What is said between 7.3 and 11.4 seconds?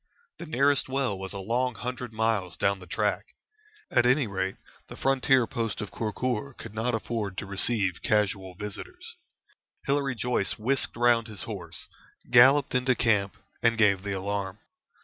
to receive casual visitors. Hilary Joyce whisked round